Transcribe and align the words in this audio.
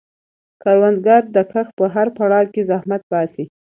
کروندګر 0.61 1.23
د 1.35 1.37
کښت 1.51 1.71
په 1.79 1.85
هر 1.93 2.07
پړاو 2.17 2.51
کې 2.53 2.61
زحمت 2.69 3.01
باسي 3.11 3.45